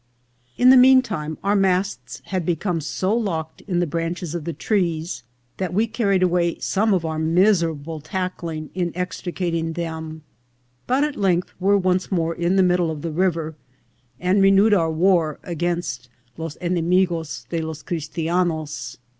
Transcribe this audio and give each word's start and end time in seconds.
In 0.57 0.71
the 0.71 0.77
mean 0.77 1.03
time 1.03 1.37
our 1.43 1.55
masts 1.55 2.23
had 2.25 2.43
become 2.43 2.81
so 2.81 3.15
locked 3.15 3.61
in 3.67 3.79
the 3.79 3.85
branches 3.85 4.33
of 4.33 4.45
the 4.45 4.51
trees 4.53 5.21
that 5.57 5.75
we 5.75 5.85
carried 5.85 6.23
away 6.23 6.57
some 6.57 6.91
of 6.95 7.05
our 7.05 7.19
miserable 7.19 7.99
tackling 8.01 8.71
in 8.73 8.91
extricating 8.95 9.73
them; 9.73 10.23
but 10.87 11.03
at 11.03 11.15
length 11.17 11.53
were 11.59 11.77
once 11.77 12.11
more 12.11 12.33
in 12.33 12.55
the 12.55 12.63
middle 12.63 12.89
of 12.89 13.03
the 13.03 13.11
river, 13.11 13.53
and 14.19 14.41
renewed 14.41 14.73
our 14.73 14.89
war 14.91 15.37
upon 15.43 15.83
los 16.35 16.57
enemigos 16.61 17.47
de 17.49 17.61
los 17.61 17.83
Christianos. 17.83 18.97